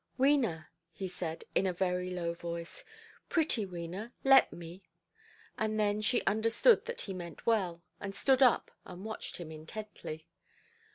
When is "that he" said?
6.85-7.13